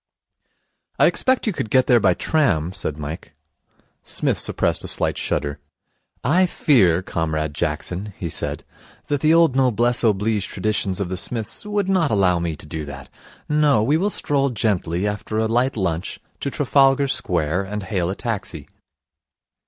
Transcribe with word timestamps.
'I 0.97 1.05
expect 1.05 1.45
you 1.45 1.53
could 1.53 1.69
get 1.69 1.85
there 1.85 1.99
by 1.99 2.15
tram,' 2.15 2.73
said 2.73 2.97
Mike. 2.97 3.35
Psmith 4.03 4.39
suppressed 4.39 4.83
a 4.83 4.87
slight 4.87 5.15
shudder. 5.15 5.59
'I 6.23 6.47
fear, 6.47 7.03
Comrade 7.03 7.53
Jackson,' 7.53 8.11
he 8.17 8.27
said, 8.27 8.63
'that 9.05 9.21
the 9.21 9.31
old 9.31 9.55
noblesse 9.55 10.03
oblige 10.03 10.47
traditions 10.47 10.99
of 10.99 11.09
the 11.09 11.17
Psmiths 11.17 11.67
would 11.67 11.87
not 11.87 12.09
allow 12.09 12.39
me 12.39 12.55
to 12.55 12.65
do 12.65 12.83
that. 12.83 13.09
No. 13.47 13.83
We 13.83 13.95
will 13.95 14.09
stroll 14.09 14.49
gently, 14.49 15.07
after 15.07 15.37
a 15.37 15.45
light 15.45 15.77
lunch, 15.77 16.19
to 16.39 16.49
Trafalgar 16.49 17.07
Square, 17.07 17.65
and 17.65 17.83
hail 17.83 18.09
a 18.09 18.15
taxi.' 18.15 18.67